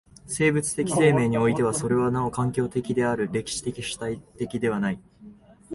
[0.25, 4.99] 生物的生命においてはそれはなお環境的である、歴史的主体的ではない。